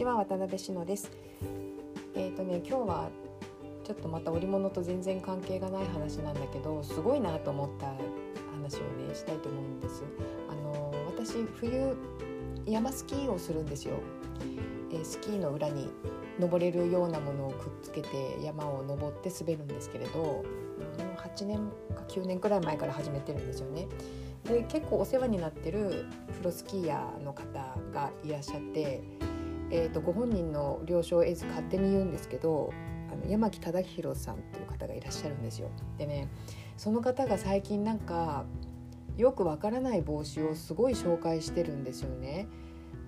[0.00, 1.10] ちは渡辺志乃です。
[2.14, 3.10] えっ、ー、とね今日は
[3.84, 7.88] ちょっとまた織物と全然関係がない話なんだけどすごいなと思った
[8.54, 10.02] 話をねしたいと思うんです。
[10.48, 11.94] あの私冬
[12.64, 13.96] 山スキーをするんですよ、
[14.90, 15.90] えー、スキーの裏に
[16.38, 18.08] 登れるようなものをくっつけて
[18.42, 20.42] 山を登って滑るんですけれど
[21.18, 21.58] 8年
[21.94, 23.86] か9年くらい前から始めてるんですよね。
[24.44, 26.06] で結構お世話になってる
[26.38, 27.44] プロスキーヤーの方
[27.92, 29.02] がいらっしゃって、
[29.70, 32.72] えーと、ご本人の了承を得ず勝手に言うんですけど
[33.12, 35.68] あの山木忠弘さんっていう方がいらっしゃるんですよ。
[35.98, 36.28] でね
[36.76, 38.44] その方が最近なんか
[39.16, 42.46] よくわからない帽子をすごい紹介してるんですよね。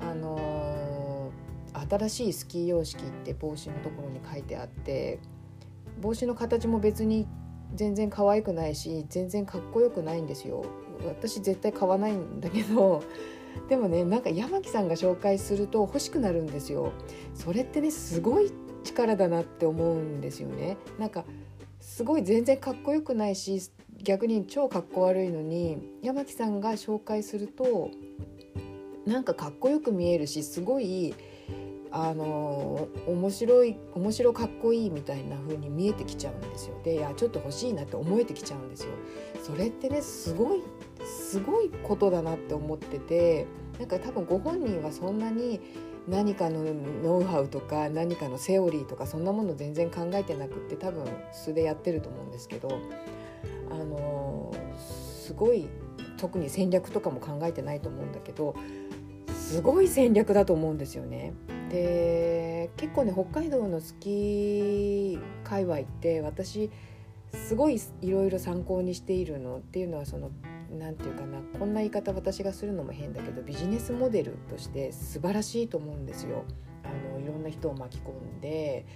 [0.00, 5.18] あのー、新しいスキー様式って帽子のところに書いてあって
[6.00, 7.26] 帽子の形も別に
[7.74, 10.64] 全然可愛くないし全然かっこよくないんですよ
[11.06, 13.02] 私絶対買わないんだけど
[13.68, 16.92] でもねなんか山木さんが紹介すると欲しくなるんですよ。
[17.34, 18.52] それってねすごい
[18.84, 20.76] 力だなって思うんですよね。
[20.98, 21.24] なんか
[21.80, 23.60] すごい全然かっこよくないし
[24.02, 27.90] 逆に超かっこ悪いのに山木さんが紹介すると
[29.06, 31.14] なんかかっこよく見えるしすごい
[31.90, 36.80] あの面白い面白かっこいいみたいな風に見えてきちゃうんですよ。
[36.84, 38.90] でいやちょっと欲しいなって思えてきちゃうんですよ。
[39.42, 40.62] それってねすごい
[41.30, 43.46] すごいことだなって思ってて
[43.78, 45.60] なんか多分ご本人はそんなに
[46.08, 46.64] 何かの
[47.04, 52.80] ノウハウとか何かのセオリーとかそんなもの全然考えてなくって多分素でやってると思うんですけど
[53.70, 55.68] あのすごい
[56.16, 58.56] 特に戦略とかも考えてないと思うんだけど
[59.32, 61.32] すごい戦略だと思うんですよね。
[61.70, 66.70] で結構ね北海道のスキー界隈って私
[67.32, 70.32] すごいいろいろ参考にしているのっていうのはその
[70.70, 76.44] 何て言うかなこんな言い方私がするのも変だけどビジネスモデルとして素晴らしいと思うんですよ。
[76.84, 78.86] あのいろんな人を巻き込んで、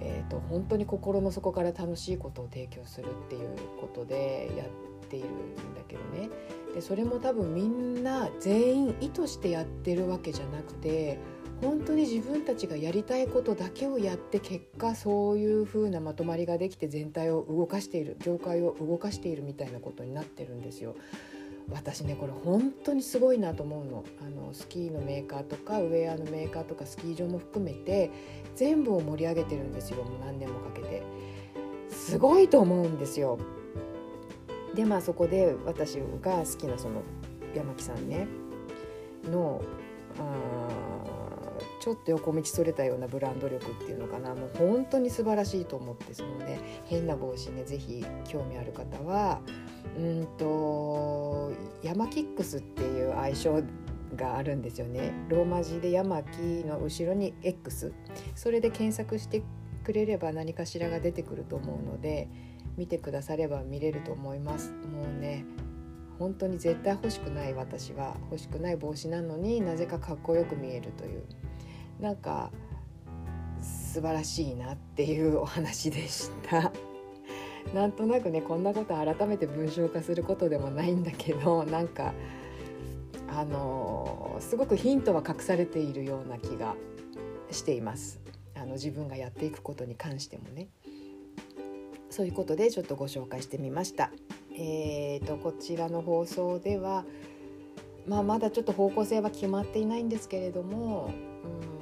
[0.00, 3.50] えーと、本当に心の底から楽しいことを提供するっていう
[3.80, 4.68] ことでやっ
[5.08, 6.30] ているんだけどね
[6.74, 11.18] でそれも多分みんな全員意図してやってるわけじゃなくて
[11.62, 20.96] 本当に自分たちがやりたいことだけをやって結果そういう風なまとまりができて全体を動かしている業界を動かしているみたいなことになってるんですよ。
[21.70, 24.04] 私ねこれ本当にすごいなと思うの。
[24.20, 28.10] あのスキーのメーカーとかウェアのメーカーとかスキー場も含めて
[28.56, 30.02] 全部を盛り上げてるんですよ。
[30.02, 31.02] もう何年もかけて。
[31.90, 33.38] すごいと思うんですよ。
[34.74, 37.02] でまあそこで私が好きなその
[37.54, 38.26] 山木さんね
[39.30, 39.62] の
[41.82, 44.36] ちょっと横道それたようなブランド力っていうのかな。
[44.36, 49.40] もう本当に素晴らしいと思ってそのね変な帽子ね是非興味ある方は
[49.98, 51.50] うんと
[51.82, 53.64] ヤマキックスっていう愛称
[54.14, 55.12] があるんですよね。
[55.28, 57.92] ローマ字でヤマキの後ろに X
[58.36, 59.42] それで検索して
[59.82, 62.28] くれれば何かしらが出てくると思うので
[62.76, 64.70] 見てくだされば見れると思います。
[64.70, 65.44] もうね
[66.20, 71.24] 本当に絶対欲しくない私は欲しくない帽子なのになぜかかっこよく見えるという。
[72.00, 72.50] なんか
[73.60, 76.72] 素晴らしいなっていうお話でした。
[77.74, 82.12] なんとなくねこんなこと改めて文章化することでもないんだけどなんか
[83.28, 86.74] あのすごくヒントは隠されているような気が
[87.50, 88.20] しています。
[88.54, 90.68] あの自分がやっていくことに関してもね。
[92.10, 94.10] そういうことでちょっとご紹介してみました。
[94.54, 97.04] えーとこちらの放送では
[98.06, 101.10] まあまだちょっと方向性は決まっていないんですけれども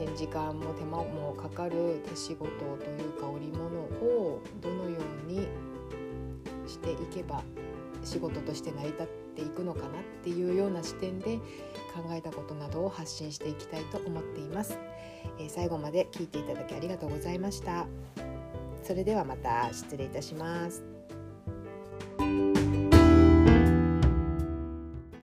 [0.00, 4.96] 変時間も手間もかかる手仕事というか織物をどのよ
[5.28, 5.46] うに
[6.66, 7.42] していけば
[8.02, 9.06] 仕事として成り立っ
[9.36, 9.90] ていくのかなっ
[10.24, 11.36] ていうような視点で
[11.94, 14.78] 考えたことなどを発信していきたいと思っています、
[15.38, 17.86] えー、最後まで聞いていただきありがとうございました。
[18.82, 20.99] それではまた失礼いたします。